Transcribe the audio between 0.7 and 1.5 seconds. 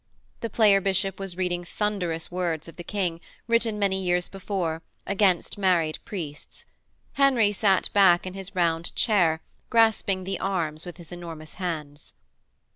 bishop was